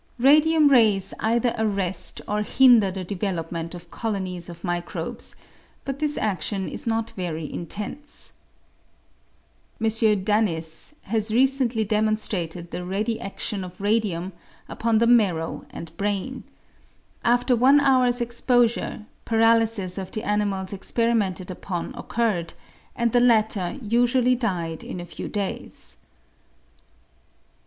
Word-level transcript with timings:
Radium 0.17 0.67
rays 0.67 1.13
either 1.19 1.53
arrest 1.59 2.21
or 2.27 2.41
hinder 2.41 2.89
the 2.89 3.03
development 3.03 3.75
of 3.75 3.91
colonies 3.91 4.49
of 4.49 4.63
microbes, 4.63 5.35
but 5.85 5.99
this 5.99 6.17
adion 6.17 6.67
is 6.67 6.87
not 6.87 7.11
very 7.11 7.45
intense. 7.53 8.33
M. 9.79 9.85
Danysz 9.85 10.95
has 11.03 11.31
recently 11.31 11.83
demonstrated 11.83 12.71
the 12.71 12.83
ready 12.83 13.19
adion 13.19 13.63
of 13.63 13.79
radium 13.79 14.33
upon 14.67 14.97
the 14.97 15.05
marrow 15.05 15.67
and 15.69 15.95
brain. 15.97 16.45
After 17.23 17.55
one 17.55 17.79
hour's 17.79 18.21
exposure 18.21 19.05
paralysis 19.25 19.99
of 19.99 20.09
the 20.13 20.23
animals 20.23 20.73
experimented 20.73 21.51
upon 21.51 21.93
occurred, 21.93 22.55
and 22.95 23.11
the 23.11 23.19
latter 23.19 23.77
usually 23.83 24.33
died 24.33 24.83
in 24.83 24.99
a 24.99 25.05
few 25.05 25.27
days. 25.27 25.97